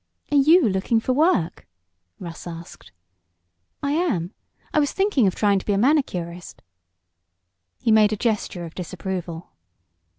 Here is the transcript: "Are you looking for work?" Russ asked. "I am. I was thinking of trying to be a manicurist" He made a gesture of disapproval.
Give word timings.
"Are 0.31 0.37
you 0.37 0.67
looking 0.67 0.99
for 0.99 1.13
work?" 1.13 1.67
Russ 2.17 2.47
asked. 2.47 2.91
"I 3.83 3.91
am. 3.91 4.33
I 4.73 4.79
was 4.79 4.91
thinking 4.93 5.27
of 5.27 5.35
trying 5.35 5.59
to 5.59 5.65
be 5.67 5.73
a 5.73 5.77
manicurist" 5.77 6.63
He 7.83 7.91
made 7.91 8.11
a 8.11 8.17
gesture 8.17 8.65
of 8.65 8.73
disapproval. 8.73 9.51